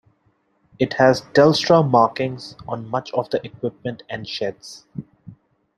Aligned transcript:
It 0.79 0.93
has 0.93 1.21
Telstra 1.33 1.87
markings 1.87 2.55
on 2.67 2.87
much 2.89 3.11
of 3.13 3.29
the 3.29 3.39
equipment 3.45 4.01
and 4.09 4.27
sheds. 4.27 4.85